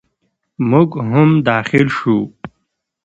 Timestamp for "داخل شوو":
1.49-2.19